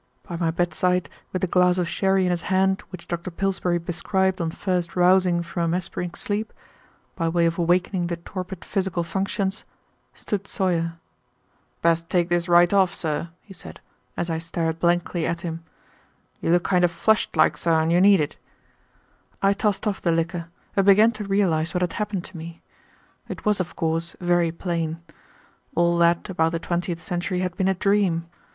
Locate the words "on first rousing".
4.41-5.43